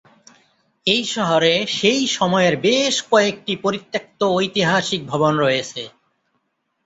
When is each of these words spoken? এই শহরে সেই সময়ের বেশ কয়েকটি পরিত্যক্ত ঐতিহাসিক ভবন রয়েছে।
এই 0.87 1.03
শহরে 1.07 1.53
সেই 1.71 2.01
সময়ের 2.09 2.55
বেশ 2.65 2.95
কয়েকটি 3.11 3.53
পরিত্যক্ত 3.55 4.19
ঐতিহাসিক 4.35 5.01
ভবন 5.07 5.33
রয়েছে। 5.37 5.81